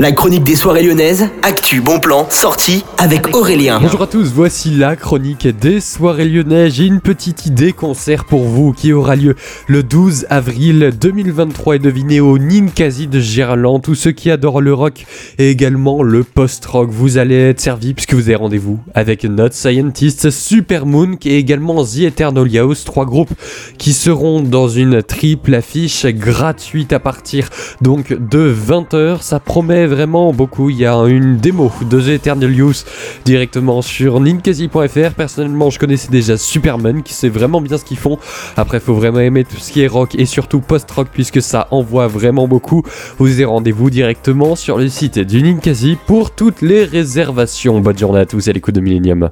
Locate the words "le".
9.66-9.82, 14.62-14.72, 16.02-16.24, 44.78-44.88